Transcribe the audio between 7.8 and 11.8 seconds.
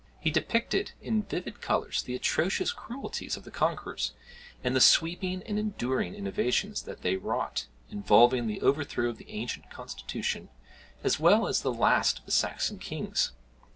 involving the overthrow of the ancient constitution, as well as of the